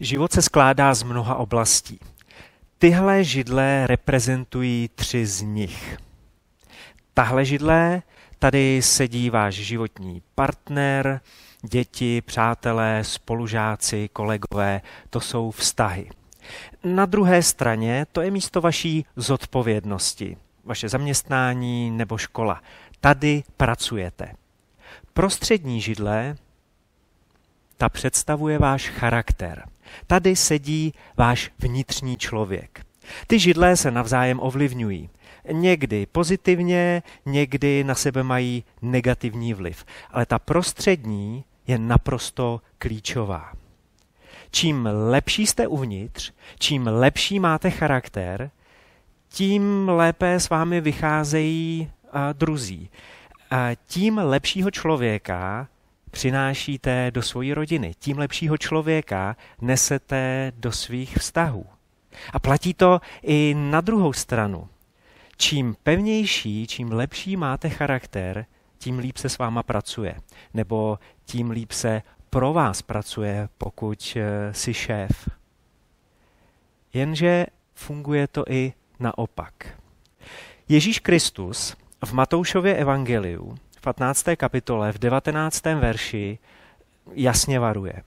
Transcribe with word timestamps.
Život 0.00 0.32
se 0.32 0.42
skládá 0.42 0.94
z 0.94 1.02
mnoha 1.02 1.34
oblastí. 1.34 1.98
Tyhle 2.78 3.24
židle 3.24 3.86
reprezentují 3.86 4.90
tři 4.94 5.26
z 5.26 5.42
nich. 5.42 5.98
Tahle 7.14 7.44
židle, 7.44 8.02
tady 8.38 8.82
sedí 8.82 9.30
váš 9.30 9.54
životní 9.54 10.22
partner, 10.34 11.20
děti, 11.62 12.20
přátelé, 12.20 13.04
spolužáci, 13.04 14.08
kolegové, 14.12 14.80
to 15.10 15.20
jsou 15.20 15.50
vztahy. 15.50 16.10
Na 16.84 17.06
druhé 17.06 17.42
straně 17.42 18.06
to 18.12 18.20
je 18.20 18.30
místo 18.30 18.60
vaší 18.60 19.06
zodpovědnosti, 19.16 20.36
vaše 20.64 20.88
zaměstnání 20.88 21.90
nebo 21.90 22.18
škola. 22.18 22.62
Tady 23.00 23.42
pracujete. 23.56 24.32
Prostřední 25.12 25.80
židle, 25.80 26.36
ta 27.76 27.88
představuje 27.88 28.58
váš 28.58 28.88
charakter. 28.88 29.68
Tady 30.06 30.36
sedí 30.36 30.94
váš 31.16 31.50
vnitřní 31.58 32.16
člověk. 32.16 32.86
Ty 33.26 33.38
židle 33.38 33.76
se 33.76 33.90
navzájem 33.90 34.40
ovlivňují. 34.40 35.10
Někdy 35.52 36.06
pozitivně, 36.06 37.02
někdy 37.26 37.84
na 37.84 37.94
sebe 37.94 38.22
mají 38.22 38.64
negativní 38.82 39.54
vliv. 39.54 39.84
Ale 40.10 40.26
ta 40.26 40.38
prostřední 40.38 41.44
je 41.66 41.78
naprosto 41.78 42.60
klíčová. 42.78 43.52
Čím 44.50 44.88
lepší 44.92 45.46
jste 45.46 45.66
uvnitř, 45.66 46.32
čím 46.58 46.86
lepší 46.86 47.40
máte 47.40 47.70
charakter, 47.70 48.50
tím 49.28 49.88
lépe 49.88 50.34
s 50.34 50.50
vámi 50.50 50.80
vycházejí 50.80 51.90
a, 52.12 52.32
druzí. 52.32 52.90
A 53.50 53.68
tím 53.86 54.18
lepšího 54.18 54.70
člověka 54.70 55.68
přinášíte 56.16 57.10
do 57.10 57.22
svojí 57.22 57.54
rodiny, 57.54 57.94
tím 57.98 58.18
lepšího 58.18 58.58
člověka 58.58 59.36
nesete 59.60 60.52
do 60.56 60.72
svých 60.72 61.16
vztahů. 61.16 61.66
A 62.32 62.38
platí 62.38 62.74
to 62.74 63.00
i 63.22 63.54
na 63.58 63.80
druhou 63.80 64.12
stranu. 64.12 64.68
Čím 65.36 65.76
pevnější, 65.82 66.66
čím 66.66 66.92
lepší 66.92 67.36
máte 67.36 67.68
charakter, 67.68 68.46
tím 68.78 68.98
líp 68.98 69.16
se 69.16 69.28
s 69.28 69.38
váma 69.38 69.62
pracuje. 69.62 70.14
Nebo 70.54 70.98
tím 71.24 71.50
líp 71.50 71.72
se 71.72 72.02
pro 72.30 72.52
vás 72.52 72.82
pracuje, 72.82 73.48
pokud 73.58 74.16
eh, 74.16 74.54
si 74.54 74.74
šéf. 74.74 75.28
Jenže 76.94 77.46
funguje 77.74 78.26
to 78.28 78.44
i 78.48 78.72
naopak. 79.00 79.82
Ježíš 80.68 80.98
Kristus 80.98 81.76
v 82.04 82.12
Matoušově 82.12 82.76
evangeliu 82.76 83.58
15. 83.86 84.24
kapitole 84.36 84.92
v 84.92 84.98
19. 84.98 85.64
verši 85.64 86.38
jasně 87.12 87.60
varuje. 87.60 88.02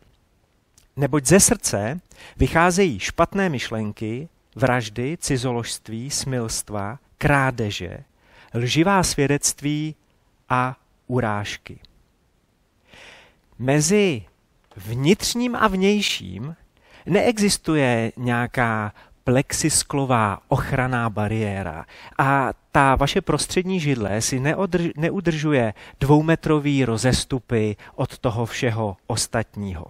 Neboť 0.95 1.25
ze 1.25 1.39
srdce 1.39 1.99
vycházejí 2.37 2.99
špatné 2.99 3.49
myšlenky, 3.49 4.29
vraždy, 4.55 5.17
cizoložství, 5.19 6.09
smilstva, 6.09 6.99
krádeže, 7.17 7.97
lživá 8.53 9.03
svědectví 9.03 9.95
a 10.49 10.75
urážky. 11.07 11.79
Mezi 13.59 14.25
vnitřním 14.75 15.55
a 15.55 15.67
vnějším 15.67 16.55
neexistuje 17.05 18.11
nějaká 18.17 18.93
plexisklová 19.29 20.39
ochranná 20.47 21.09
bariéra 21.09 21.85
a 22.17 22.49
ta 22.71 22.95
vaše 22.95 23.21
prostřední 23.21 23.79
židle 23.79 24.21
si 24.21 24.39
neodrž, 24.39 24.89
neudržuje 24.97 25.73
dvoumetrový 25.99 26.85
rozestupy 26.85 27.75
od 27.95 28.17
toho 28.17 28.45
všeho 28.45 28.97
ostatního. 29.07 29.85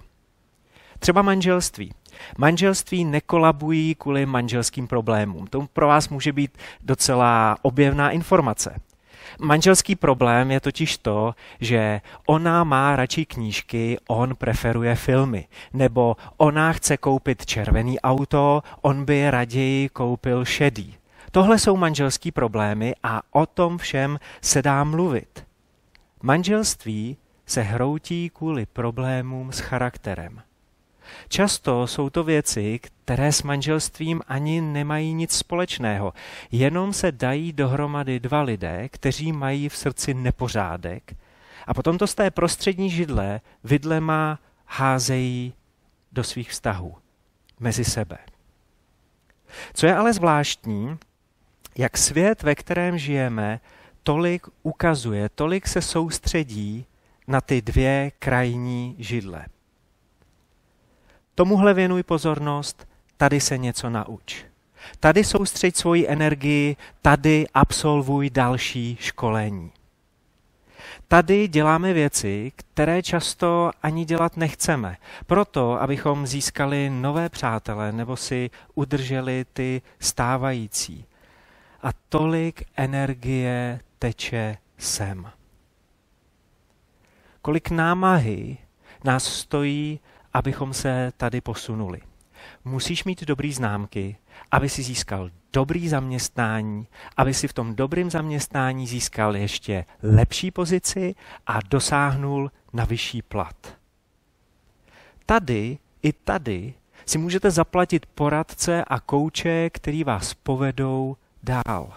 Třeba 1.00 1.22
manželství. 1.22 1.94
Manželství 2.38 3.06
nekolabují 3.06 3.96
kvůli 3.96 4.26
manželským 4.26 4.88
problémům. 4.88 5.48
To 5.48 5.68
pro 5.74 5.88
vás 5.88 6.10
může 6.10 6.34
být 6.34 6.58
docela 6.82 7.58
objevná 7.62 8.12
informace. 8.12 8.76
Manželský 9.40 9.96
problém 9.96 10.52
je 10.52 10.60
totiž 10.60 10.98
to, 10.98 11.36
že 11.60 12.02
ona 12.28 12.64
má 12.64 12.96
radši 12.96 13.26
knížky, 13.26 13.98
on 14.08 14.36
preferuje 14.36 14.96
filmy. 14.96 15.48
Nebo 15.74 16.18
ona 16.38 16.74
chce 16.74 16.98
koupit 16.98 17.46
červený 17.46 18.00
auto, 18.00 18.64
on 18.82 19.06
by 19.06 19.32
raději 19.32 19.90
koupil 19.90 20.46
šedý. 20.46 20.96
Tohle 21.32 21.60
jsou 21.60 21.78
manželský 21.78 22.32
problémy 22.32 22.96
a 23.04 23.22
o 23.32 23.46
tom 23.46 23.78
všem 23.78 24.20
se 24.42 24.62
dá 24.62 24.84
mluvit. 24.84 25.46
Manželství 26.24 27.18
se 27.46 27.62
hroutí 27.62 28.30
kvůli 28.30 28.66
problémům 28.66 29.52
s 29.52 29.60
charakterem. 29.60 30.42
Často 31.28 31.88
jsou 31.88 32.10
to 32.10 32.24
věci, 32.24 32.80
které 32.80 33.32
s 33.32 33.44
manželstvím 33.44 34.22
ani 34.28 34.62
nemají 34.62 35.14
nic 35.14 35.32
společného. 35.32 36.14
Jenom 36.52 36.94
se 36.94 37.12
dají 37.12 37.54
dohromady 37.54 38.20
dva 38.20 38.42
lidé, 38.42 38.90
kteří 38.90 39.32
mají 39.32 39.70
v 39.70 39.78
srdci 39.78 40.14
nepořádek 40.14 41.16
a 41.68 41.74
potom 41.74 41.98
to 41.98 42.08
z 42.08 42.16
té 42.16 42.32
prostřední 42.32 42.90
židle 42.90 43.42
vidlema 43.64 44.40
házejí 44.66 45.54
do 46.12 46.24
svých 46.24 46.52
vztahů 46.52 46.96
mezi 47.60 47.86
sebe. 47.86 48.18
Co 49.74 49.86
je 49.86 49.96
ale 49.96 50.14
zvláštní, 50.14 50.98
jak 51.78 51.98
svět, 51.98 52.44
ve 52.44 52.56
kterém 52.56 52.98
žijeme, 52.98 53.60
tolik 54.04 54.48
ukazuje, 54.64 55.30
tolik 55.30 55.68
se 55.68 55.82
soustředí 55.82 56.86
na 57.28 57.42
ty 57.42 57.62
dvě 57.62 58.12
krajní 58.20 58.96
židle. 59.00 59.46
Tomuhle 61.40 61.74
věnuj 61.74 62.04
pozornost, 62.04 62.88
tady 63.18 63.40
se 63.42 63.58
něco 63.58 63.90
nauč. 63.90 64.46
Tady 65.00 65.24
soustřeď 65.24 65.76
svoji 65.76 66.08
energii, 66.08 66.76
tady 67.02 67.48
absolvuj 67.54 68.30
další 68.30 68.98
školení. 69.00 69.72
Tady 71.08 71.48
děláme 71.48 71.94
věci, 71.94 72.52
které 72.56 73.04
často 73.04 73.72
ani 73.84 74.06
dělat 74.06 74.38
nechceme, 74.38 74.98
proto, 75.26 75.82
abychom 75.82 76.28
získali 76.28 76.90
nové 76.90 77.30
přátele 77.30 77.92
nebo 77.92 78.18
si 78.18 78.50
udrželi 78.76 79.46
ty 79.54 79.82
stávající. 80.00 81.06
A 81.84 81.90
tolik 82.10 82.64
energie 82.78 83.80
teče 84.00 84.58
sem. 84.78 85.32
Kolik 87.42 87.70
námahy 87.70 88.58
nás 89.04 89.24
stojí 89.24 90.00
abychom 90.34 90.74
se 90.74 91.12
tady 91.18 91.42
posunuli. 91.42 92.02
Musíš 92.66 93.04
mít 93.04 93.24
dobrý 93.24 93.54
známky, 93.54 94.18
aby 94.52 94.70
si 94.70 94.84
získal 94.84 95.30
dobrý 95.54 95.90
zaměstnání, 95.90 96.88
aby 97.18 97.34
si 97.34 97.48
v 97.48 97.54
tom 97.54 97.76
dobrém 97.76 98.10
zaměstnání 98.10 98.88
získal 98.88 99.36
ještě 99.36 99.86
lepší 100.04 100.52
pozici 100.52 101.16
a 101.48 101.60
dosáhnul 101.70 102.52
na 102.74 102.86
vyšší 102.86 103.22
plat. 103.22 103.78
Tady 105.26 105.78
i 106.02 106.14
tady 106.14 106.74
si 107.06 107.18
můžete 107.18 107.52
zaplatit 107.52 108.06
poradce 108.06 108.84
a 108.88 109.00
kouče, 109.00 109.70
který 109.70 110.04
vás 110.04 110.34
povedou 110.34 111.18
dál. 111.44 111.94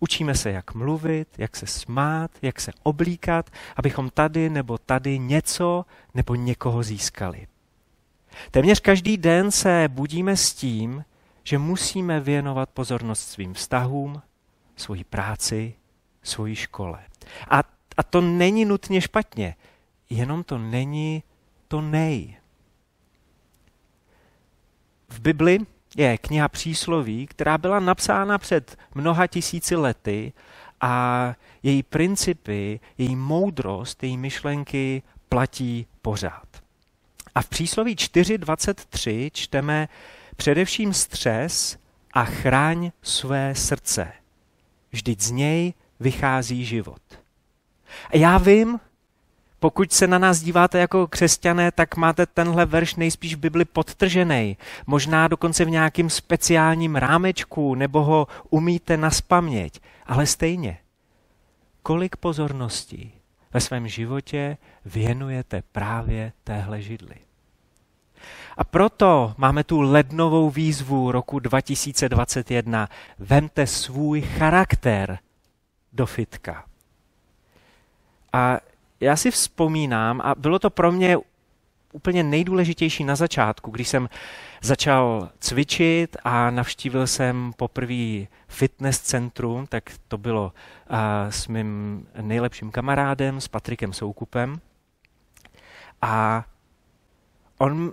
Učíme 0.00 0.34
se, 0.34 0.50
jak 0.50 0.74
mluvit, 0.74 1.28
jak 1.38 1.56
se 1.56 1.66
smát, 1.66 2.30
jak 2.42 2.60
se 2.60 2.72
oblíkat, 2.82 3.50
abychom 3.76 4.10
tady 4.10 4.50
nebo 4.50 4.78
tady 4.78 5.18
něco 5.18 5.84
nebo 6.14 6.34
někoho 6.34 6.82
získali. 6.82 7.46
Téměř 8.50 8.80
každý 8.80 9.16
den 9.16 9.50
se 9.50 9.88
budíme 9.88 10.36
s 10.36 10.54
tím, 10.54 11.04
že 11.44 11.58
musíme 11.58 12.20
věnovat 12.20 12.70
pozornost 12.70 13.28
svým 13.28 13.54
vztahům, 13.54 14.22
svoji 14.76 15.04
práci, 15.04 15.74
svoji 16.22 16.56
škole. 16.56 17.04
A, 17.50 17.62
a 17.96 18.02
to 18.02 18.20
není 18.20 18.64
nutně 18.64 19.00
špatně, 19.00 19.56
jenom 20.10 20.44
to 20.44 20.58
není 20.58 21.22
to 21.68 21.80
nej. 21.80 22.36
V 25.08 25.20
Bibli 25.20 25.58
je 25.96 26.18
kniha 26.18 26.48
přísloví, 26.48 27.26
která 27.26 27.58
byla 27.58 27.80
napsána 27.80 28.38
před 28.38 28.78
mnoha 28.94 29.26
tisíci 29.26 29.76
lety 29.76 30.32
a 30.80 31.34
její 31.62 31.82
principy, 31.82 32.80
její 32.98 33.16
moudrost, 33.16 34.02
její 34.02 34.16
myšlenky 34.16 35.02
platí 35.28 35.86
pořád. 36.02 36.48
A 37.34 37.42
v 37.42 37.48
přísloví 37.48 37.94
4.23 37.96 39.30
čteme 39.32 39.88
především 40.36 40.94
stres 40.94 41.78
a 42.12 42.24
chráň 42.24 42.90
své 43.02 43.54
srdce. 43.54 44.12
Vždyť 44.92 45.20
z 45.20 45.30
něj 45.30 45.74
vychází 46.00 46.64
život. 46.64 47.02
A 48.10 48.16
já 48.16 48.38
vím, 48.38 48.80
pokud 49.60 49.92
se 49.92 50.06
na 50.06 50.18
nás 50.18 50.40
díváte 50.40 50.78
jako 50.78 51.06
křesťané, 51.06 51.72
tak 51.72 51.96
máte 51.96 52.26
tenhle 52.26 52.66
verš 52.66 52.94
nejspíš 52.94 53.34
v 53.34 53.38
Bibli 53.38 53.64
podtržený. 53.64 54.56
Možná 54.86 55.28
dokonce 55.28 55.64
v 55.64 55.70
nějakým 55.70 56.10
speciálním 56.10 56.96
rámečku, 56.96 57.74
nebo 57.74 58.04
ho 58.04 58.26
umíte 58.50 58.96
na 58.96 59.10
spaměť. 59.10 59.80
Ale 60.06 60.26
stejně, 60.26 60.78
kolik 61.82 62.16
pozorností 62.16 63.12
ve 63.52 63.60
svém 63.60 63.88
životě 63.88 64.56
věnujete 64.84 65.62
právě 65.72 66.32
téhle 66.44 66.82
židli. 66.82 67.14
A 68.56 68.64
proto 68.64 69.34
máme 69.36 69.64
tu 69.64 69.80
lednovou 69.80 70.50
výzvu 70.50 71.12
roku 71.12 71.38
2021. 71.38 72.88
Vemte 73.18 73.66
svůj 73.66 74.20
charakter 74.20 75.18
do 75.92 76.06
fitka. 76.06 76.64
A 78.32 78.58
já 79.00 79.16
si 79.16 79.30
vzpomínám, 79.30 80.20
a 80.24 80.34
bylo 80.34 80.58
to 80.58 80.70
pro 80.70 80.92
mě 80.92 81.18
úplně 81.92 82.22
nejdůležitější 82.22 83.04
na 83.04 83.16
začátku, 83.16 83.70
když 83.70 83.88
jsem 83.88 84.08
začal 84.62 85.28
cvičit 85.38 86.16
a 86.24 86.50
navštívil 86.50 87.06
jsem 87.06 87.52
poprvé 87.56 88.26
fitness 88.48 89.00
centrum, 89.00 89.66
tak 89.66 89.90
to 90.08 90.18
bylo 90.18 90.52
s 91.30 91.48
mým 91.48 92.06
nejlepším 92.20 92.70
kamarádem, 92.70 93.40
s 93.40 93.48
Patrikem 93.48 93.92
Soukupem. 93.92 94.60
A 96.02 96.44
on, 97.58 97.92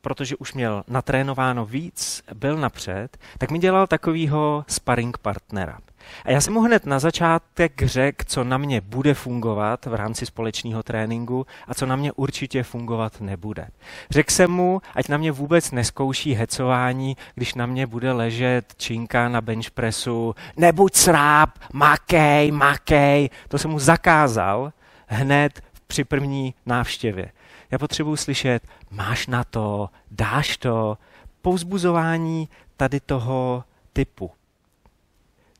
protože 0.00 0.36
už 0.36 0.54
měl 0.54 0.84
natrénováno 0.88 1.66
víc, 1.66 2.22
byl 2.34 2.56
napřed, 2.56 3.18
tak 3.38 3.50
mi 3.50 3.58
dělal 3.58 3.86
takovýho 3.86 4.64
sparring 4.68 5.18
partnera. 5.18 5.78
A 6.24 6.30
já 6.30 6.40
jsem 6.40 6.52
mu 6.54 6.60
hned 6.60 6.86
na 6.86 6.98
začátek 6.98 7.82
řekl, 7.82 8.24
co 8.26 8.44
na 8.44 8.58
mě 8.58 8.80
bude 8.80 9.14
fungovat 9.14 9.86
v 9.86 9.94
rámci 9.94 10.26
společného 10.26 10.82
tréninku 10.82 11.46
a 11.68 11.74
co 11.74 11.86
na 11.86 11.96
mě 11.96 12.12
určitě 12.12 12.62
fungovat 12.62 13.20
nebude. 13.20 13.68
Řekl 14.10 14.32
jsem 14.32 14.50
mu, 14.50 14.80
ať 14.94 15.08
na 15.08 15.16
mě 15.16 15.32
vůbec 15.32 15.70
neskouší 15.70 16.34
hecování, 16.34 17.16
když 17.34 17.54
na 17.54 17.66
mě 17.66 17.86
bude 17.86 18.12
ležet 18.12 18.74
činka 18.76 19.28
na 19.28 19.40
benchpressu, 19.40 20.34
nebuď 20.56 20.94
sráp, 20.94 21.50
makej, 21.72 22.50
makej. 22.50 23.30
To 23.48 23.58
jsem 23.58 23.70
mu 23.70 23.78
zakázal 23.78 24.72
hned 25.06 25.62
při 25.86 26.04
první 26.04 26.54
návštěvě. 26.66 27.32
Já 27.70 27.78
potřebuji 27.78 28.16
slyšet, 28.16 28.62
máš 28.90 29.26
na 29.26 29.44
to, 29.44 29.90
dáš 30.10 30.56
to, 30.56 30.98
pouzbuzování 31.42 32.48
tady 32.76 33.00
toho 33.00 33.64
typu. 33.92 34.30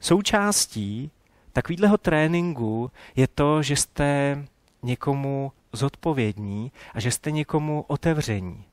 Součástí 0.00 1.10
takového 1.52 1.98
tréninku 1.98 2.90
je 3.16 3.28
to, 3.28 3.62
že 3.62 3.76
jste 3.76 4.38
někomu 4.82 5.52
zodpovědní 5.72 6.72
a 6.94 7.00
že 7.00 7.10
jste 7.10 7.30
někomu 7.30 7.84
otevření. 7.88 8.64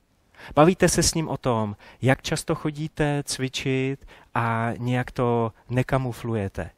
Bavíte 0.55 0.89
se 0.89 1.03
s 1.03 1.13
ním 1.13 1.27
o 1.27 1.37
tom, 1.37 1.75
jak 2.01 2.21
často 2.21 2.55
chodíte 2.55 3.23
cvičit 3.25 4.05
a 4.33 4.73
nějak 4.77 5.11
to 5.11 5.51
nekamuflujete. 5.69 6.69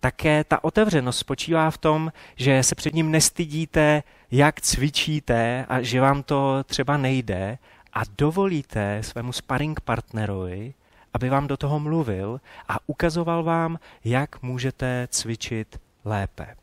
Také 0.00 0.44
ta 0.44 0.64
otevřenost 0.64 1.18
spočívá 1.18 1.70
v 1.70 1.78
tom, 1.78 2.12
že 2.36 2.62
se 2.62 2.74
před 2.74 2.94
ním 2.94 3.10
nestydíte, 3.10 4.02
jak 4.30 4.60
cvičíte 4.60 5.66
a 5.68 5.82
že 5.82 6.00
vám 6.00 6.22
to 6.22 6.64
třeba 6.64 6.96
nejde 6.96 7.58
a 7.92 8.02
dovolíte 8.18 8.98
svému 9.02 9.32
sparring 9.32 9.80
partnerovi, 9.80 10.74
aby 11.14 11.28
vám 11.28 11.46
do 11.46 11.56
toho 11.56 11.80
mluvil 11.80 12.40
a 12.68 12.76
ukazoval 12.86 13.42
vám, 13.42 13.78
jak 14.04 14.42
můžete 14.42 15.08
cvičit 15.10 15.80
lépe. 16.04 16.56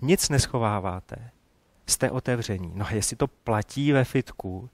Nic 0.00 0.28
neschováváte, 0.28 1.30
jste 1.86 2.10
otevření. 2.10 2.72
No 2.74 2.86
a 2.86 2.92
jestli 2.92 3.16
to 3.16 3.26
platí 3.26 3.92
ve 3.92 4.04
fitku, 4.04 4.70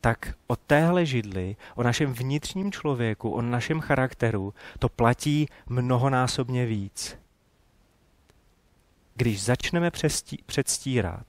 tak 0.00 0.34
o 0.46 0.56
téhle 0.56 1.06
židli, 1.06 1.56
o 1.74 1.82
našem 1.82 2.12
vnitřním 2.12 2.72
člověku, 2.72 3.30
o 3.30 3.42
našem 3.42 3.80
charakteru, 3.80 4.54
to 4.78 4.88
platí 4.88 5.48
mnohonásobně 5.66 6.66
víc. 6.66 7.18
Když 9.14 9.44
začneme 9.44 9.90
předstírat, 10.46 11.26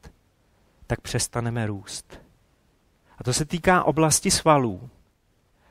tak 0.88 1.02
přestaneme 1.02 1.68
růst. 1.68 2.20
A 3.18 3.24
to 3.24 3.34
se 3.34 3.46
týká 3.46 3.84
oblasti 3.84 4.32
svalů. 4.32 4.90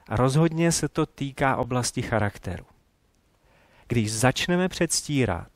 A 0.09 0.17
rozhodně 0.17 0.73
se 0.73 0.89
to 0.89 1.07
týká 1.07 1.57
oblasti 1.57 2.03
charakteru. 2.03 2.67
Když 3.89 4.13
začneme 4.13 4.69
předstírat, 4.69 5.49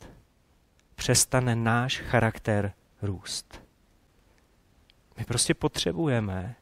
přestane 0.94 1.56
náš 1.56 2.00
charakter 2.00 2.72
růst. 3.02 3.62
My 5.18 5.24
prostě 5.24 5.54
potřebujeme, 5.54 6.56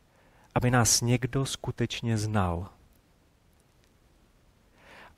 aby 0.54 0.70
nás 0.70 1.00
někdo 1.00 1.46
skutečně 1.46 2.18
znal. 2.18 2.68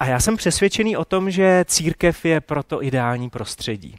A 0.01 0.07
já 0.07 0.21
jsem 0.21 0.37
přesvědčený 0.37 0.97
o 0.97 1.05
tom, 1.05 1.31
že 1.31 1.65
církev 1.69 2.25
je 2.25 2.41
proto 2.41 2.83
ideální 2.83 3.31
prostředí. 3.31 3.99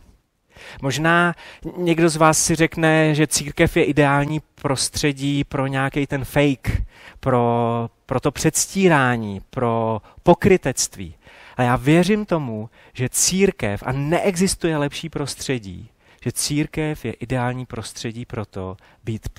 Možná 0.81 1.35
někdo 1.77 2.09
z 2.09 2.15
vás 2.15 2.43
si 2.43 2.55
řekne, 2.55 3.15
že 3.15 3.27
církev 3.27 3.77
je 3.77 3.83
ideální 3.83 4.41
prostředí 4.55 5.43
pro 5.43 5.67
nějaký 5.67 6.07
ten 6.07 6.25
fake, 6.25 6.83
pro, 7.19 7.89
pro 8.05 8.19
to 8.19 8.31
předstírání, 8.31 9.41
pro 9.49 10.01
pokrytectví. 10.23 11.15
A 11.57 11.63
já 11.63 11.75
věřím 11.75 12.25
tomu, 12.25 12.69
že 12.93 13.09
církev, 13.09 13.83
a 13.85 13.91
neexistuje 13.91 14.77
lepší 14.77 15.09
prostředí, 15.09 15.89
že 16.23 16.31
církev 16.31 17.05
je 17.05 17.13
ideální 17.13 17.65
prostředí 17.65 18.25
pro 18.25 18.45
to 18.45 18.77
být 19.03 19.29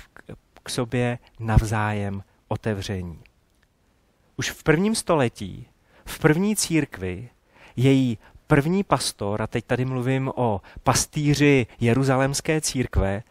k 0.63 0.69
sobě 0.69 1.19
navzájem 1.39 2.23
otevření. 2.47 3.19
Už 4.37 4.51
v 4.51 4.63
prvním 4.63 4.95
století, 4.95 5.67
v 6.05 6.19
první 6.19 6.55
církvi, 6.55 7.29
její 7.75 8.17
první 8.51 8.83
pastor, 8.83 9.41
a 9.41 9.47
teď 9.47 9.65
tady 9.65 9.85
mluvím 9.85 10.31
o 10.35 10.61
pastýři 10.83 11.67
Jeruzalémské 11.79 12.61
církve, 12.61 13.23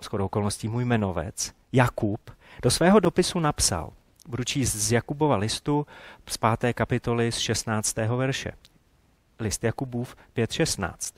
skoro 0.00 0.24
okolností 0.24 0.68
můj 0.68 0.84
jmenovec, 0.84 1.52
Jakub, 1.72 2.30
do 2.62 2.70
svého 2.70 3.00
dopisu 3.00 3.40
napsal, 3.40 3.92
budu 4.28 4.44
číst 4.44 4.76
z 4.76 4.92
Jakubova 4.92 5.36
listu 5.36 5.86
z 6.28 6.36
5. 6.36 6.74
kapitoly 6.74 7.32
z 7.32 7.38
16. 7.38 7.96
verše. 7.96 8.52
List 9.40 9.64
Jakubův 9.64 10.16
5.16. 10.36 11.14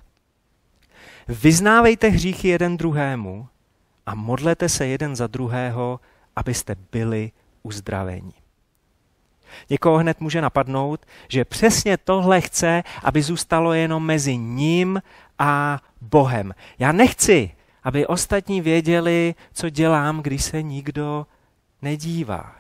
Vyznávejte 1.28 2.08
hříchy 2.08 2.48
jeden 2.48 2.76
druhému 2.76 3.48
a 4.06 4.14
modlete 4.14 4.68
se 4.68 4.86
jeden 4.86 5.16
za 5.16 5.26
druhého, 5.26 6.00
abyste 6.36 6.76
byli 6.92 7.32
uzdraveni. 7.62 8.47
Někoho 9.70 9.96
hned 9.96 10.20
může 10.20 10.40
napadnout, 10.40 11.06
že 11.28 11.44
přesně 11.44 11.96
tohle 11.96 12.40
chce, 12.40 12.82
aby 13.02 13.22
zůstalo 13.22 13.72
jenom 13.72 14.06
mezi 14.06 14.36
ním 14.36 15.02
a 15.38 15.80
Bohem. 16.00 16.54
Já 16.78 16.92
nechci, 16.92 17.50
aby 17.82 18.06
ostatní 18.06 18.60
věděli, 18.60 19.34
co 19.52 19.70
dělám, 19.70 20.22
když 20.22 20.44
se 20.44 20.62
nikdo 20.62 21.26
nedívá. 21.82 22.56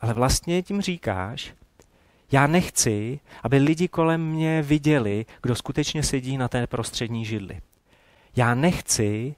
Ale 0.00 0.14
vlastně 0.14 0.62
tím 0.62 0.80
říkáš, 0.80 1.54
já 2.32 2.46
nechci, 2.46 3.20
aby 3.42 3.58
lidi 3.58 3.88
kolem 3.88 4.26
mě 4.30 4.62
viděli, 4.62 5.26
kdo 5.42 5.54
skutečně 5.54 6.02
sedí 6.02 6.36
na 6.38 6.48
té 6.48 6.66
prostřední 6.66 7.24
židli. 7.24 7.60
Já 8.36 8.54
nechci, 8.54 9.34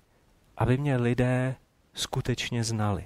aby 0.56 0.78
mě 0.78 0.96
lidé 0.96 1.54
skutečně 1.94 2.64
znali. 2.64 3.04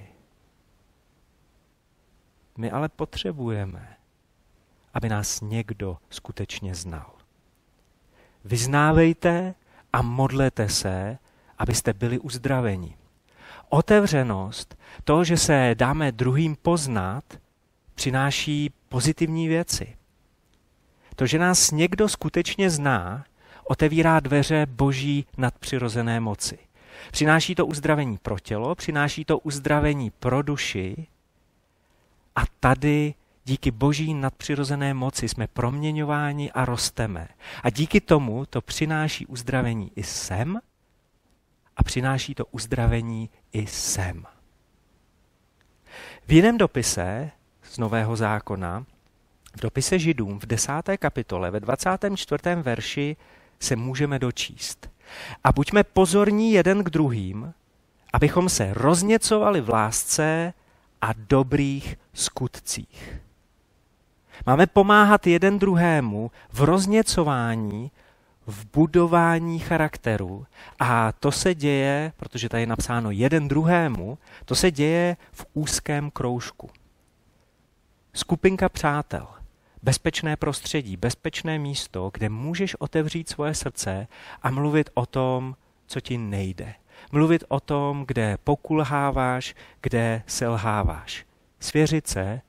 My 2.56 2.70
ale 2.70 2.88
potřebujeme, 2.88 3.96
aby 4.94 5.08
nás 5.08 5.40
někdo 5.40 5.98
skutečně 6.10 6.74
znal. 6.74 7.12
Vyznávejte 8.44 9.54
a 9.92 10.02
modlete 10.02 10.68
se, 10.68 11.18
abyste 11.58 11.92
byli 11.92 12.18
uzdraveni. 12.18 12.96
Otevřenost, 13.68 14.78
to, 15.04 15.24
že 15.24 15.36
se 15.36 15.74
dáme 15.74 16.12
druhým 16.12 16.56
poznat, 16.56 17.24
přináší 17.94 18.70
pozitivní 18.88 19.48
věci. 19.48 19.96
To, 21.16 21.26
že 21.26 21.38
nás 21.38 21.70
někdo 21.70 22.08
skutečně 22.08 22.70
zná, 22.70 23.24
otevírá 23.64 24.20
dveře 24.20 24.66
boží 24.70 25.26
nadpřirozené 25.36 26.20
moci. 26.20 26.58
Přináší 27.10 27.54
to 27.54 27.66
uzdravení 27.66 28.18
pro 28.18 28.38
tělo, 28.38 28.74
přináší 28.74 29.24
to 29.24 29.38
uzdravení 29.38 30.10
pro 30.10 30.42
duši 30.42 31.06
a 32.36 32.40
tady 32.60 33.14
díky 33.44 33.70
boží 33.70 34.14
nadpřirozené 34.14 34.94
moci 34.94 35.28
jsme 35.28 35.46
proměňováni 35.46 36.52
a 36.52 36.64
rosteme. 36.64 37.28
A 37.62 37.70
díky 37.70 38.00
tomu 38.00 38.46
to 38.46 38.60
přináší 38.60 39.26
uzdravení 39.26 39.92
i 39.96 40.02
sem 40.02 40.60
a 41.76 41.82
přináší 41.82 42.34
to 42.34 42.46
uzdravení 42.46 43.30
i 43.52 43.66
sem. 43.66 44.24
V 46.26 46.32
jiném 46.32 46.58
dopise 46.58 47.30
z 47.62 47.78
Nového 47.78 48.16
zákona, 48.16 48.84
v 49.56 49.60
dopise 49.60 49.98
Židům 49.98 50.38
v 50.38 50.46
desáté 50.46 50.96
kapitole 50.96 51.50
ve 51.50 51.60
24. 51.60 52.42
verši 52.54 53.16
se 53.60 53.76
můžeme 53.76 54.18
dočíst. 54.18 54.90
A 55.44 55.52
buďme 55.52 55.84
pozorní 55.84 56.52
jeden 56.52 56.84
k 56.84 56.90
druhým, 56.90 57.54
abychom 58.12 58.48
se 58.48 58.74
rozněcovali 58.74 59.60
v 59.60 59.68
lásce 59.68 60.52
a 61.02 61.12
dobrých 61.28 61.96
skutcích. 62.14 63.20
Máme 64.46 64.66
pomáhat 64.66 65.26
jeden 65.26 65.58
druhému 65.58 66.30
v 66.52 66.60
rozněcování 66.60 67.90
v 68.46 68.66
budování 68.72 69.58
charakteru 69.58 70.46
a 70.78 71.12
to 71.12 71.32
se 71.32 71.54
děje, 71.54 72.12
protože 72.16 72.48
tady 72.48 72.62
je 72.62 72.66
napsáno 72.66 73.10
jeden 73.10 73.48
druhému, 73.48 74.18
to 74.44 74.54
se 74.54 74.70
děje 74.70 75.16
v 75.32 75.46
úzkém 75.54 76.10
kroužku. 76.10 76.70
Skupinka 78.14 78.68
přátel, 78.68 79.26
bezpečné 79.82 80.36
prostředí, 80.36 80.96
bezpečné 80.96 81.58
místo, 81.58 82.10
kde 82.14 82.28
můžeš 82.28 82.74
otevřít 82.74 83.28
svoje 83.28 83.54
srdce 83.54 84.06
a 84.42 84.50
mluvit 84.50 84.90
o 84.94 85.06
tom, 85.06 85.56
co 85.86 86.00
ti 86.00 86.18
nejde. 86.18 86.74
Mluvit 87.12 87.44
o 87.48 87.60
tom, 87.60 88.04
kde 88.06 88.38
pokulháváš, 88.44 89.54
kde 89.80 90.22
selháváš. 90.26 91.26
Svěřit 91.60 92.06
se, 92.06 92.40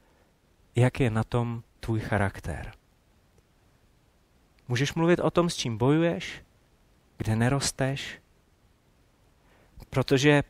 jak 0.76 1.00
je 1.00 1.10
na 1.10 1.24
tom 1.24 1.64
tvůj 1.80 2.00
charakter. 2.00 2.72
Můžeš 4.68 4.94
mluvit 4.94 5.20
o 5.20 5.32
tom, 5.32 5.50
s 5.50 5.56
čím 5.56 5.78
bojuješ, 5.78 6.42
kde 7.18 7.36
nerosteš, 7.36 8.20
protože 9.90 10.44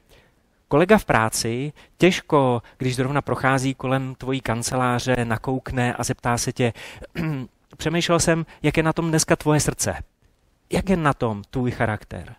kolega 0.68 0.98
v 0.98 1.06
práci 1.06 1.74
těžko, 1.98 2.62
když 2.78 2.96
zrovna 2.96 3.22
prochází 3.22 3.74
kolem 3.74 4.16
tvojí 4.16 4.42
kanceláře, 4.42 5.26
nakoukne 5.26 5.94
a 5.94 6.04
zeptá 6.04 6.38
se 6.38 6.52
tě, 6.52 6.74
přemýšlel 7.78 8.20
jsem, 8.20 8.46
jak 8.64 8.78
je 8.78 8.84
na 8.84 8.94
tom 8.94 9.10
dneska 9.10 9.36
tvoje 9.36 9.60
srdce. 9.60 10.04
Jak 10.70 10.90
je 10.90 10.98
na 10.98 11.14
tom 11.14 11.44
tvůj 11.50 11.72
charakter? 11.72 12.36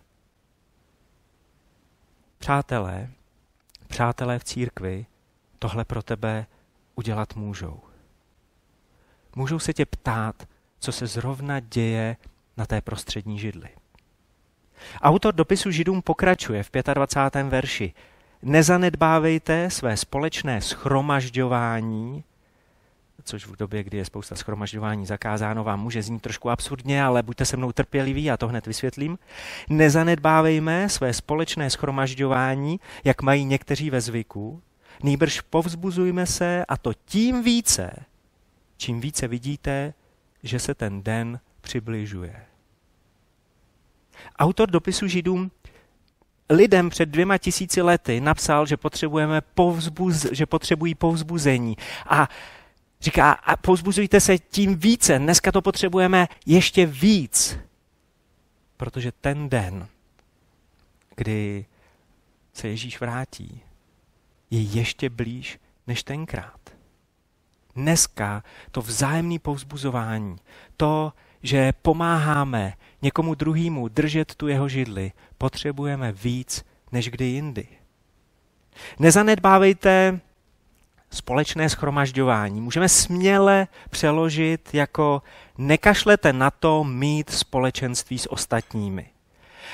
Přátelé, 2.45 3.09
přátelé 3.87 4.39
v 4.39 4.43
církvi 4.43 5.05
tohle 5.59 5.85
pro 5.85 6.03
tebe 6.03 6.45
udělat 6.95 7.35
můžou. 7.35 7.79
Můžou 9.35 9.59
se 9.59 9.73
tě 9.73 9.85
ptát, 9.85 10.47
co 10.79 10.91
se 10.91 11.07
zrovna 11.07 11.59
děje 11.59 12.17
na 12.57 12.65
té 12.65 12.81
prostřední 12.81 13.39
židli. 13.39 13.69
Autor 15.01 15.33
dopisu 15.33 15.71
Židům 15.71 16.01
pokračuje 16.01 16.63
v 16.63 16.71
25. 16.93 17.49
verši. 17.49 17.93
Nezanedbávejte 18.41 19.69
své 19.69 19.97
společné 19.97 20.61
schromažďování, 20.61 22.23
což 23.23 23.45
v 23.45 23.55
době, 23.55 23.83
kdy 23.83 23.97
je 23.97 24.05
spousta 24.05 24.35
schromažďování 24.35 25.05
zakázáno, 25.05 25.63
vám 25.63 25.79
může 25.79 26.03
znít 26.03 26.21
trošku 26.21 26.49
absurdně, 26.49 27.03
ale 27.03 27.23
buďte 27.23 27.45
se 27.45 27.57
mnou 27.57 27.71
trpěliví, 27.71 28.23
já 28.23 28.37
to 28.37 28.47
hned 28.47 28.67
vysvětlím. 28.67 29.17
Nezanedbávejme 29.69 30.89
své 30.89 31.13
společné 31.13 31.69
schromažďování, 31.69 32.79
jak 33.03 33.21
mají 33.21 33.45
někteří 33.45 33.89
ve 33.89 34.01
zvyku, 34.01 34.61
nýbrž 35.03 35.41
povzbuzujme 35.41 36.25
se 36.25 36.65
a 36.67 36.77
to 36.77 36.93
tím 37.05 37.43
více, 37.43 37.91
čím 38.77 39.01
více 39.01 39.27
vidíte, 39.27 39.93
že 40.43 40.59
se 40.59 40.73
ten 40.73 41.03
den 41.03 41.39
přibližuje. 41.61 42.35
Autor 44.39 44.69
dopisu 44.69 45.07
Židům 45.07 45.51
lidem 46.49 46.89
před 46.89 47.09
dvěma 47.09 47.37
tisíci 47.37 47.81
lety 47.81 48.21
napsal, 48.21 48.65
že, 48.65 48.77
potřebujeme 48.77 49.41
povzbuz, 49.41 50.25
že 50.31 50.45
potřebují 50.45 50.95
povzbuzení. 50.95 51.77
A 52.09 52.29
říká, 53.05 53.31
a 53.31 53.55
povzbuzujte 53.55 54.19
se 54.19 54.37
tím 54.37 54.75
více. 54.75 55.19
Dneska 55.19 55.51
to 55.51 55.61
potřebujeme 55.61 56.27
ještě 56.45 56.85
víc. 56.85 57.57
Protože 58.77 59.11
ten 59.11 59.49
den, 59.49 59.87
kdy 61.15 61.65
se 62.53 62.67
Ježíš 62.67 62.99
vrátí, 62.99 63.61
je 64.49 64.61
ještě 64.61 65.09
blíž 65.09 65.59
než 65.87 66.03
tenkrát. 66.03 66.59
Dneska 67.75 68.43
to 68.71 68.81
vzájemné 68.81 69.39
povzbuzování, 69.39 70.35
to, 70.77 71.13
že 71.43 71.73
pomáháme 71.81 72.73
někomu 73.01 73.35
druhému 73.35 73.87
držet 73.87 74.35
tu 74.35 74.47
jeho 74.47 74.69
židli, 74.69 75.11
potřebujeme 75.37 76.11
víc 76.11 76.65
než 76.91 77.09
kdy 77.09 77.25
jindy. 77.25 77.67
Nezanedbávejte 78.99 80.19
společné 81.15 81.69
schromažďování. 81.69 82.61
Můžeme 82.61 82.89
směle 82.89 83.67
přeložit 83.89 84.69
jako 84.73 85.21
nekašlete 85.57 86.33
na 86.33 86.51
to 86.51 86.83
mít 86.83 87.29
společenství 87.29 88.19
s 88.19 88.31
ostatními. 88.31 89.09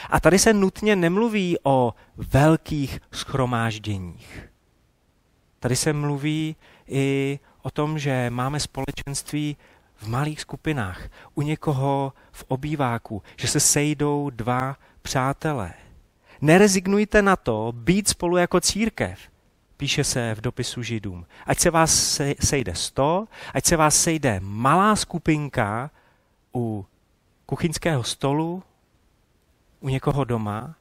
A 0.09 0.19
tady 0.19 0.39
se 0.39 0.53
nutně 0.53 0.95
nemluví 0.95 1.57
o 1.63 1.93
velkých 2.17 2.99
schromážděních. 3.11 4.49
Tady 5.59 5.75
se 5.75 5.93
mluví 5.93 6.55
i 6.87 7.39
o 7.61 7.71
tom, 7.71 7.99
že 7.99 8.29
máme 8.29 8.59
společenství 8.59 9.57
v 9.95 10.07
malých 10.07 10.41
skupinách, 10.41 11.09
u 11.35 11.41
někoho 11.41 12.13
v 12.31 12.45
obýváku, 12.47 13.23
že 13.37 13.47
se 13.47 13.59
sejdou 13.59 14.29
dva 14.29 14.77
přátelé. 15.01 15.73
Nerezignujte 16.41 17.21
na 17.21 17.35
to 17.35 17.73
být 17.75 18.07
spolu 18.07 18.37
jako 18.37 18.61
církev, 18.61 19.19
píše 19.81 20.03
se 20.03 20.35
v 20.35 20.41
dopisu 20.41 20.83
Židům. 20.83 21.25
Ať 21.45 21.59
se 21.59 21.69
vás 21.69 22.21
sejde 22.39 22.75
sto, 22.75 23.27
ať 23.53 23.65
se 23.65 23.77
vás 23.77 23.95
sejde 23.95 24.39
malá 24.43 24.95
skupinka 24.95 25.89
u 26.55 26.85
kuchyňského 27.45 28.03
stolu, 28.03 28.63
u 29.79 29.89
někoho 29.89 30.23
doma, 30.23 30.75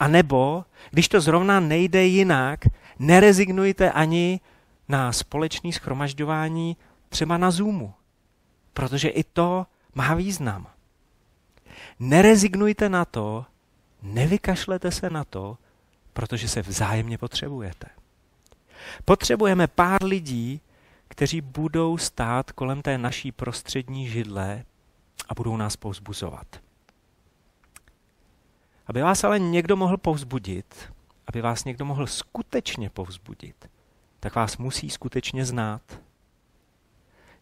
a 0.00 0.08
nebo, 0.08 0.64
když 0.90 1.08
to 1.08 1.20
zrovna 1.20 1.60
nejde 1.60 2.04
jinak, 2.04 2.60
nerezignujte 2.98 3.90
ani 3.92 4.40
na 4.88 5.12
společné 5.12 5.72
schromažďování 5.72 6.76
třeba 7.08 7.38
na 7.38 7.50
Zoomu, 7.50 7.94
protože 8.72 9.08
i 9.08 9.24
to 9.24 9.66
má 9.94 10.14
význam. 10.14 10.66
Nerezignujte 11.98 12.88
na 12.88 13.04
to, 13.04 13.46
nevykašlete 14.02 14.90
se 14.90 15.10
na 15.10 15.24
to, 15.24 15.58
protože 16.12 16.48
se 16.48 16.62
vzájemně 16.62 17.18
potřebujete. 17.18 17.99
Potřebujeme 19.04 19.66
pár 19.66 20.04
lidí, 20.04 20.60
kteří 21.08 21.40
budou 21.40 21.98
stát 21.98 22.52
kolem 22.52 22.82
té 22.82 22.98
naší 22.98 23.32
prostřední 23.32 24.08
židle 24.08 24.64
a 25.28 25.34
budou 25.34 25.56
nás 25.56 25.76
povzbuzovat. 25.76 26.46
Aby 28.86 29.02
vás 29.02 29.24
ale 29.24 29.38
někdo 29.38 29.76
mohl 29.76 29.96
povzbudit, 29.96 30.92
aby 31.26 31.40
vás 31.40 31.64
někdo 31.64 31.84
mohl 31.84 32.06
skutečně 32.06 32.90
povzbudit, 32.90 33.70
tak 34.20 34.34
vás 34.34 34.56
musí 34.56 34.90
skutečně 34.90 35.44
znát. 35.44 35.82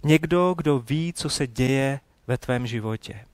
Někdo, 0.02 0.54
kdo 0.56 0.78
ví, 0.78 1.12
co 1.12 1.30
se 1.30 1.46
děje 1.46 2.00
ve 2.26 2.38
tvém 2.38 2.66
životě. 2.66 3.24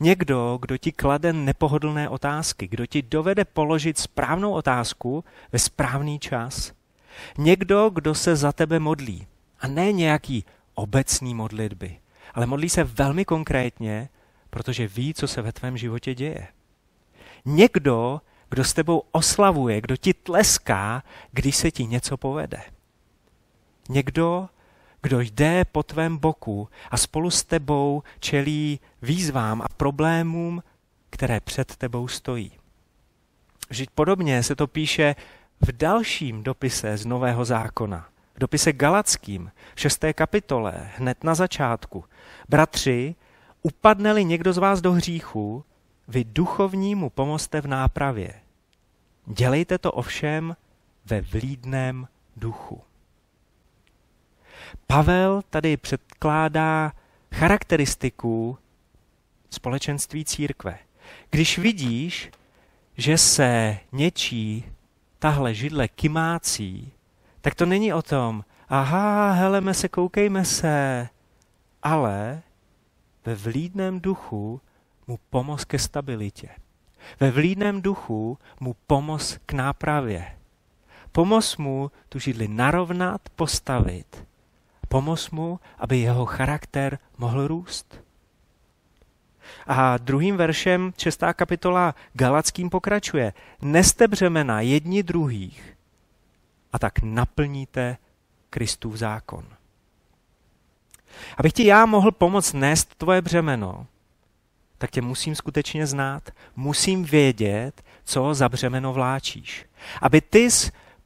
Někdo, 0.00 0.58
kdo 0.60 0.76
ti 0.76 0.92
klade 0.92 1.32
nepohodlné 1.32 2.08
otázky, 2.08 2.68
kdo 2.68 2.86
ti 2.86 3.02
dovede 3.02 3.44
položit 3.44 3.98
správnou 3.98 4.52
otázku 4.52 5.24
ve 5.52 5.58
správný 5.58 6.18
čas. 6.18 6.72
Někdo, 7.38 7.90
kdo 7.90 8.14
se 8.14 8.36
za 8.36 8.52
tebe 8.52 8.78
modlí. 8.78 9.26
A 9.60 9.66
ne 9.66 9.92
nějaký 9.92 10.44
obecný 10.74 11.34
modlitby, 11.34 11.98
ale 12.34 12.46
modlí 12.46 12.68
se 12.68 12.84
velmi 12.84 13.24
konkrétně, 13.24 14.08
protože 14.50 14.88
ví, 14.88 15.14
co 15.14 15.28
se 15.28 15.42
ve 15.42 15.52
tvém 15.52 15.76
životě 15.76 16.14
děje. 16.14 16.48
Někdo, 17.44 18.20
kdo 18.50 18.64
s 18.64 18.72
tebou 18.72 19.02
oslavuje, 19.12 19.80
kdo 19.80 19.96
ti 19.96 20.14
tleská, 20.14 21.02
když 21.32 21.56
se 21.56 21.70
ti 21.70 21.86
něco 21.86 22.16
povede. 22.16 22.62
Někdo, 23.88 24.48
kdo 25.02 25.20
jde 25.20 25.64
po 25.64 25.82
tvém 25.82 26.16
boku 26.16 26.68
a 26.90 26.96
spolu 26.96 27.30
s 27.30 27.44
tebou 27.44 28.02
čelí 28.20 28.80
výzvám 29.02 29.62
a 29.62 29.68
problémům, 29.76 30.62
které 31.10 31.40
před 31.40 31.76
tebou 31.76 32.08
stojí. 32.08 32.52
Vždyť 33.68 33.90
podobně 33.94 34.42
se 34.42 34.56
to 34.56 34.66
píše 34.66 35.16
v 35.60 35.72
dalším 35.72 36.42
dopise 36.42 36.96
z 36.96 37.06
Nového 37.06 37.44
zákona, 37.44 38.08
v 38.34 38.38
dopise 38.38 38.72
Galackým, 38.72 39.52
v 39.74 39.80
šesté 39.80 40.12
kapitole, 40.12 40.90
hned 40.96 41.24
na 41.24 41.34
začátku. 41.34 42.04
Bratři, 42.48 43.14
upadne-li 43.62 44.24
někdo 44.24 44.52
z 44.52 44.58
vás 44.58 44.80
do 44.80 44.92
hříchu, 44.92 45.64
vy 46.08 46.24
duchovnímu 46.24 47.10
pomozte 47.10 47.60
v 47.60 47.66
nápravě. 47.66 48.34
Dělejte 49.26 49.78
to 49.78 49.92
ovšem 49.92 50.56
ve 51.04 51.20
vlídném 51.20 52.08
duchu. 52.36 52.82
Pavel 54.86 55.42
tady 55.50 55.76
předkládá 55.76 56.92
charakteristiku 57.34 58.58
společenství 59.50 60.24
církve. 60.24 60.78
Když 61.30 61.58
vidíš, 61.58 62.30
že 62.96 63.18
se 63.18 63.78
něčí 63.92 64.64
tahle 65.24 65.54
židle 65.54 65.88
kymácí, 65.88 66.92
tak 67.40 67.54
to 67.54 67.66
není 67.66 67.92
o 67.92 68.02
tom, 68.02 68.44
aha, 68.68 69.32
heleme 69.32 69.74
se, 69.74 69.88
koukejme 69.88 70.44
se, 70.44 71.08
ale 71.82 72.42
ve 73.24 73.34
vlídném 73.34 74.00
duchu 74.00 74.60
mu 75.06 75.18
pomoz 75.30 75.64
ke 75.64 75.78
stabilitě. 75.78 76.48
Ve 77.20 77.30
vlídném 77.30 77.82
duchu 77.82 78.38
mu 78.60 78.76
pomoz 78.86 79.38
k 79.46 79.52
nápravě. 79.52 80.38
Pomoz 81.12 81.56
mu 81.56 81.90
tu 82.08 82.18
židli 82.18 82.48
narovnat, 82.48 83.20
postavit. 83.36 84.26
Pomoz 84.88 85.30
mu, 85.30 85.60
aby 85.78 85.98
jeho 85.98 86.26
charakter 86.26 86.98
mohl 87.18 87.48
růst. 87.48 88.00
A 89.66 89.98
druhým 89.98 90.36
veršem 90.36 90.92
šestá 90.98 91.32
kapitola 91.32 91.94
Galackým 92.12 92.70
pokračuje. 92.70 93.32
Neste 93.62 94.08
břemena 94.08 94.60
jedni 94.60 95.02
druhých 95.02 95.76
a 96.72 96.78
tak 96.78 97.02
naplníte 97.02 97.96
Kristův 98.50 98.96
zákon. 98.96 99.44
Abych 101.36 101.52
ti 101.52 101.66
já 101.66 101.86
mohl 101.86 102.12
pomoct 102.12 102.52
nést 102.52 102.94
tvoje 102.94 103.22
břemeno, 103.22 103.86
tak 104.78 104.90
tě 104.90 105.02
musím 105.02 105.34
skutečně 105.34 105.86
znát. 105.86 106.30
Musím 106.56 107.04
vědět, 107.04 107.82
co 108.04 108.34
za 108.34 108.48
břemeno 108.48 108.92
vláčíš. 108.92 109.66
Aby 110.02 110.20
ty 110.20 110.48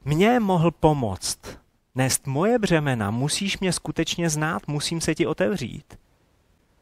mě 0.05 0.39
mohl 0.39 0.71
pomoct 0.71 1.39
nést 1.95 2.27
moje 2.27 2.59
břemena, 2.59 3.11
musíš 3.11 3.59
mě 3.59 3.73
skutečně 3.73 4.29
znát, 4.29 4.67
musím 4.67 5.01
se 5.01 5.15
ti 5.15 5.27
otevřít. 5.27 5.99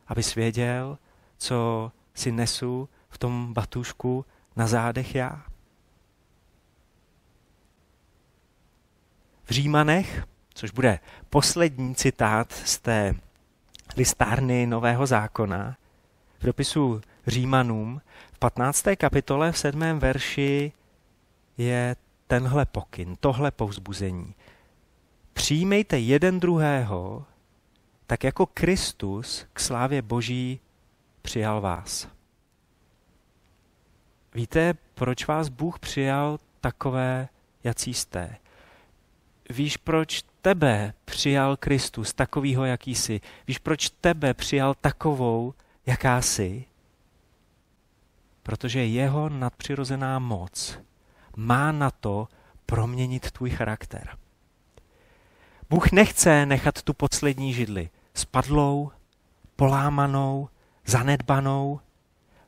Aby 0.07 0.21
věděl, 0.35 0.97
co 1.37 1.91
si 2.13 2.31
nesu 2.31 2.89
v 3.09 3.17
tom 3.17 3.53
batušku 3.53 4.25
na 4.55 4.67
zádech 4.67 5.15
já. 5.15 5.45
V 9.43 9.49
Římanech, 9.49 10.25
což 10.53 10.71
bude 10.71 10.99
poslední 11.29 11.95
citát 11.95 12.53
z 12.53 12.79
té 12.79 13.15
listárny 13.97 14.67
Nového 14.67 15.07
zákona, 15.07 15.77
v 16.39 16.45
dopisu 16.45 17.01
Římanům 17.27 18.01
v 18.33 18.39
15. 18.39 18.85
kapitole 18.97 19.51
v 19.51 19.57
7. 19.57 19.99
verši 19.99 20.71
je 21.57 21.95
tenhle 22.27 22.65
pokyn, 22.65 23.15
tohle 23.19 23.51
povzbuzení. 23.51 24.35
Přijmejte 25.33 25.99
jeden 25.99 26.39
druhého, 26.39 27.25
tak 28.07 28.23
jako 28.23 28.45
Kristus 28.45 29.45
k 29.53 29.59
slávě 29.59 30.01
Boží 30.01 30.59
přijal 31.27 31.61
vás. 31.61 32.07
Víte, 34.33 34.73
proč 34.95 35.27
vás 35.27 35.49
Bůh 35.49 35.79
přijal 35.79 36.37
takové, 36.61 37.27
jací 37.63 37.93
jste? 37.93 38.37
Víš, 39.49 39.77
proč 39.77 40.23
tebe 40.41 40.93
přijal 41.05 41.57
Kristus 41.57 42.13
takovýho, 42.13 42.65
jaký 42.65 42.95
jsi? 42.95 43.21
Víš, 43.47 43.57
proč 43.57 43.89
tebe 43.89 44.33
přijal 44.33 44.75
takovou, 44.81 45.53
jaká 45.85 46.21
jsi? 46.21 46.65
Protože 48.43 48.85
jeho 48.85 49.29
nadpřirozená 49.29 50.19
moc 50.19 50.79
má 51.35 51.71
na 51.71 51.91
to 51.91 52.27
proměnit 52.65 53.31
tvůj 53.31 53.49
charakter. 53.49 54.17
Bůh 55.69 55.91
nechce 55.91 56.45
nechat 56.45 56.81
tu 56.81 56.93
poslední 56.93 57.53
židli 57.53 57.89
spadlou, 58.13 58.91
polámanou, 59.55 60.49
zanedbanou. 60.87 61.79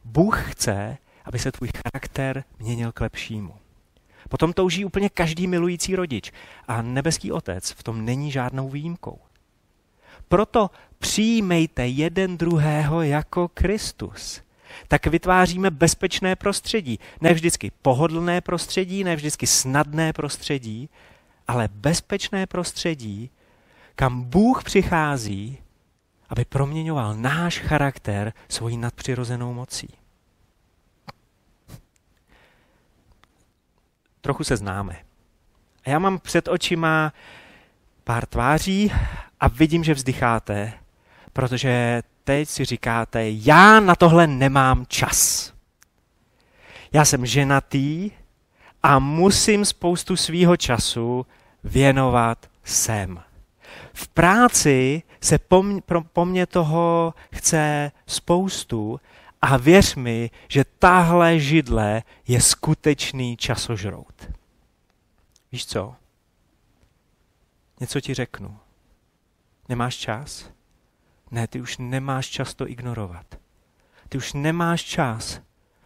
Bůh 0.03 0.51
chce, 0.51 0.97
aby 1.25 1.39
se 1.39 1.51
tvůj 1.51 1.69
charakter 1.85 2.43
měnil 2.59 2.91
k 2.91 3.01
lepšímu. 3.01 3.53
Potom 4.29 4.53
touží 4.53 4.85
úplně 4.85 5.09
každý 5.09 5.47
milující 5.47 5.95
rodič 5.95 6.31
a 6.67 6.81
nebeský 6.81 7.31
otec 7.31 7.71
v 7.71 7.83
tom 7.83 8.05
není 8.05 8.31
žádnou 8.31 8.69
výjimkou. 8.69 9.19
Proto 10.27 10.69
přijímejte 10.99 11.87
jeden 11.87 12.37
druhého 12.37 13.01
jako 13.01 13.47
Kristus. 13.47 14.41
Tak 14.87 15.07
vytváříme 15.07 15.71
bezpečné 15.71 16.35
prostředí. 16.35 16.99
Ne 17.21 17.33
vždycky 17.33 17.71
pohodlné 17.81 18.41
prostředí, 18.41 19.03
ne 19.03 19.15
vždycky 19.15 19.47
snadné 19.47 20.13
prostředí, 20.13 20.89
ale 21.47 21.69
bezpečné 21.71 22.45
prostředí, 22.45 23.29
kam 23.95 24.21
Bůh 24.21 24.63
přichází, 24.63 25.57
aby 26.29 26.45
proměňoval 26.45 27.15
náš 27.15 27.59
charakter 27.59 28.33
svojí 28.49 28.77
nadpřirozenou 28.77 29.53
mocí. 29.53 29.89
Trochu 34.21 34.43
se 34.43 34.57
známe. 34.57 34.99
A 35.85 35.89
já 35.89 35.99
mám 35.99 36.19
před 36.19 36.47
očima 36.47 37.13
pár 38.03 38.25
tváří 38.25 38.91
a 39.39 39.47
vidím, 39.47 39.83
že 39.83 39.93
vzdycháte, 39.93 40.73
protože 41.33 42.01
teď 42.23 42.49
si 42.49 42.65
říkáte, 42.65 43.23
já 43.25 43.79
na 43.79 43.95
tohle 43.95 44.27
nemám 44.27 44.85
čas. 44.85 45.53
Já 46.93 47.05
jsem 47.05 47.25
ženatý 47.25 48.11
a 48.83 48.99
musím 48.99 49.65
spoustu 49.65 50.15
svýho 50.15 50.57
času 50.57 51.25
věnovat 51.63 52.49
sem. 52.63 53.23
V 53.93 54.07
práci 54.07 55.03
se 55.21 55.37
po, 55.37 55.63
mně, 55.63 55.81
po 56.13 56.25
mně 56.25 56.45
toho 56.45 57.13
chce 57.33 57.91
spoustu 58.07 58.99
a 59.41 59.57
věř 59.57 59.95
mi, 59.95 60.31
že 60.47 60.65
tahle 60.79 61.39
židle 61.39 62.03
je 62.27 62.41
skutečný 62.41 63.37
časožrout. 63.37 64.31
Víš 65.51 65.65
co? 65.65 65.95
Něco 67.79 68.01
ti 68.01 68.13
řeknu. 68.13 68.59
Nemáš 69.69 69.95
čas? 69.95 70.51
Ne, 71.31 71.47
ty 71.47 71.61
už 71.61 71.77
nemáš 71.77 72.27
čas 72.27 72.53
to 72.53 72.69
ignorovat. 72.69 73.39
Ty 74.09 74.17
už 74.17 74.33
nemáš 74.33 74.83
čas 74.83 75.41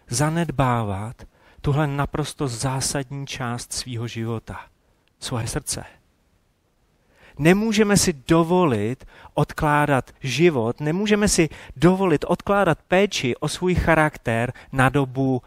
zanedbávat 0.08 1.24
tuhle 1.62 1.88
naprosto 1.88 2.48
zásadní 2.48 3.28
část 3.28 3.74
svýho 3.74 4.08
života, 4.08 4.65
svoje 5.19 5.48
srdce. 5.48 5.86
Nemůžeme 7.38 7.98
si 7.98 8.13
dovolit 8.13 9.06
odkládat 9.34 10.12
život, 10.22 10.80
nemůžeme 10.80 11.28
si 11.28 11.50
dovolit 11.76 12.26
odkládat 12.28 12.80
péči 12.88 13.36
o 13.36 13.48
svůj 13.48 13.76
charakter 13.76 14.54
na 14.72 14.89
dobu 14.89 15.41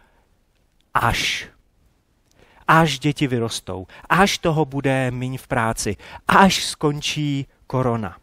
až. 0.94 1.48
Až 2.68 2.98
děti 2.98 3.26
vyrostou, 3.26 3.86
až 4.08 4.38
toho 4.38 4.64
bude 4.64 5.10
míň 5.10 5.38
v 5.38 5.46
práci, 5.46 5.96
až 6.28 6.64
skončí 6.64 7.46
korona. 7.66 8.16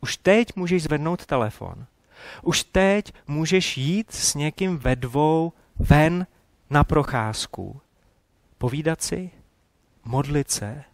Už 0.00 0.16
teď 0.16 0.56
můžeš 0.56 0.82
zvednout 0.82 1.26
telefon. 1.26 1.86
Už 2.42 2.64
teď 2.64 3.12
můžeš 3.26 3.78
jít 3.78 4.12
s 4.12 4.34
někým 4.34 4.78
ve 4.78 4.96
dvou 4.96 5.52
ven 5.78 6.26
na 6.70 6.84
procházku. 6.84 7.80
Povídat 8.58 9.02
si, 9.02 9.30
modlit 10.04 10.50
se, 10.50 10.84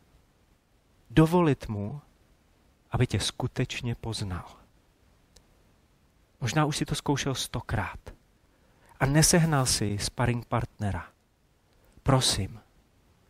dovolit 1.11 1.69
mu, 1.69 2.01
aby 2.91 3.07
tě 3.07 3.21
skutečně 3.21 3.95
poznal. 3.95 4.45
Možná 6.41 6.65
už 6.65 6.77
si 6.77 6.85
to 6.85 6.95
zkoušel 6.95 7.35
stokrát 7.35 7.99
a 9.01 9.07
nesehnal 9.07 9.67
si 9.67 9.99
sparring 9.99 10.47
partnera. 10.47 11.07
Prosím, 12.03 12.61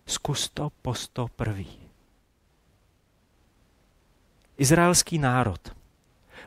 zkus 0.06 0.48
to 0.48 0.70
po 0.82 0.94
sto 0.94 1.28
prvý. 1.36 1.78
Izraelský 4.58 5.18
národ, 5.18 5.76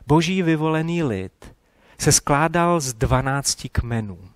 boží 0.06 0.42
vyvolený 0.42 1.02
lid, 1.02 1.54
se 1.98 2.12
skládal 2.12 2.80
z 2.80 2.94
dvanácti 2.94 3.68
kmenů. 3.68 4.30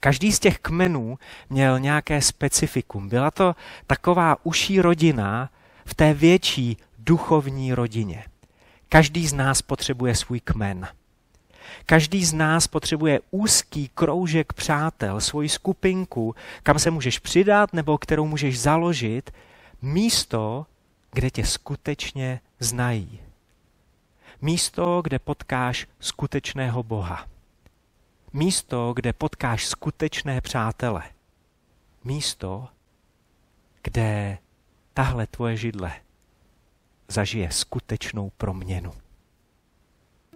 Každý 0.00 0.32
z 0.32 0.38
těch 0.38 0.58
kmenů 0.58 1.18
měl 1.50 1.80
nějaké 1.80 2.22
specifikum. 2.22 3.08
Byla 3.08 3.30
to 3.30 3.56
taková 3.86 4.36
uší 4.42 4.80
rodina 4.80 5.50
v 5.86 5.94
té 5.94 6.14
větší 6.14 6.76
duchovní 6.98 7.74
rodině. 7.74 8.24
Každý 8.88 9.26
z 9.26 9.32
nás 9.32 9.62
potřebuje 9.62 10.14
svůj 10.14 10.40
kmen. 10.40 10.88
Každý 11.86 12.24
z 12.24 12.32
nás 12.32 12.66
potřebuje 12.66 13.20
úzký 13.30 13.90
kroužek 13.94 14.52
přátel, 14.52 15.20
svoji 15.20 15.48
skupinku, 15.48 16.34
kam 16.62 16.78
se 16.78 16.90
můžeš 16.90 17.18
přidat 17.18 17.72
nebo 17.72 17.98
kterou 17.98 18.26
můžeš 18.26 18.60
založit, 18.60 19.30
místo, 19.82 20.66
kde 21.12 21.30
tě 21.30 21.46
skutečně 21.46 22.40
znají. 22.60 23.20
Místo, 24.42 25.02
kde 25.02 25.18
potkáš 25.18 25.86
skutečného 26.00 26.82
Boha. 26.82 27.26
Místo, 28.32 28.92
kde 28.96 29.12
potkáš 29.12 29.66
skutečné 29.66 30.40
přátele. 30.40 31.02
Místo, 32.04 32.68
kde 33.82 34.38
tahle 34.96 35.26
tvoje 35.26 35.56
židle 35.56 35.92
zažije 37.08 37.50
skutečnou 37.50 38.30
proměnu. 38.36 38.92